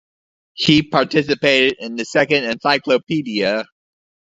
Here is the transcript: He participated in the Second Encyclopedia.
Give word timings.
He 0.55 0.81
participated 0.81 1.75
in 1.77 1.95
the 1.95 2.05
Second 2.05 2.45
Encyclopedia. 2.45 3.65